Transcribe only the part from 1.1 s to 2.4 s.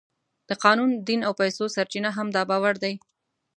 او پیسو سرچینه هم